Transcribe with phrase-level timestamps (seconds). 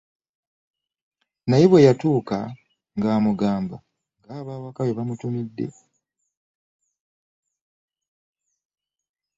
[1.47, 2.37] Naye bwe yatuuka
[2.97, 3.77] nga amugamba
[4.21, 5.65] nga abewaka bwe bamutumidde.